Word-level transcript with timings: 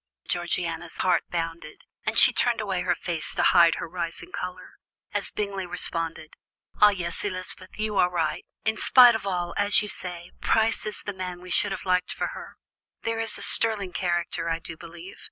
Georgiana's 0.27 0.95
heart 0.95 1.21
bounded, 1.29 1.83
and 2.07 2.17
she 2.17 2.33
turned 2.33 2.59
away 2.59 2.81
her 2.81 2.95
face 2.95 3.35
to 3.35 3.43
hide 3.43 3.75
her 3.75 3.87
rising 3.87 4.31
colour, 4.31 4.79
as 5.13 5.29
Bingley 5.29 5.67
responded: 5.67 6.33
"Ah, 6.81 6.89
yes, 6.89 7.23
Elizabeth, 7.23 7.69
you 7.77 7.97
are 7.97 8.09
right. 8.09 8.43
In 8.65 8.77
spite 8.77 9.13
of 9.13 9.27
all, 9.27 9.53
as 9.57 9.83
you 9.83 9.87
say, 9.87 10.31
Price 10.41 10.87
is 10.87 11.03
the 11.03 11.13
man 11.13 11.39
we 11.39 11.51
should 11.51 11.71
have 11.71 11.85
liked 11.85 12.11
for 12.11 12.29
her. 12.29 12.57
There 13.03 13.19
is 13.19 13.37
a 13.37 13.43
sterling 13.43 13.93
character, 13.93 14.49
I 14.49 14.57
do 14.57 14.75
believe. 14.75 15.17